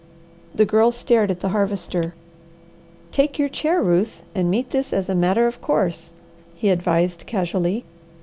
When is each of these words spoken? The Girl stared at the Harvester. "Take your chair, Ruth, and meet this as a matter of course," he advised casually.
The 0.55 0.65
Girl 0.65 0.89
stared 0.89 1.29
at 1.29 1.41
the 1.41 1.49
Harvester. 1.49 2.15
"Take 3.11 3.37
your 3.37 3.49
chair, 3.49 3.83
Ruth, 3.83 4.23
and 4.33 4.49
meet 4.49 4.71
this 4.71 4.93
as 4.93 5.09
a 5.09 5.13
matter 5.13 5.45
of 5.45 5.61
course," 5.61 6.11
he 6.55 6.69
advised 6.71 7.27
casually. 7.27 7.85